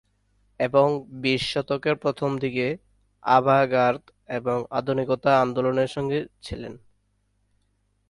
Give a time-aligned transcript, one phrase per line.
[0.59, 0.87] এবং
[1.21, 2.73] বিশ শতকের প্রথমদিকের
[3.23, 4.03] আভা-গার্দ
[4.29, 6.73] এবং আধুনিকতা আন্দোলনের সঙ্গে ছিলেন।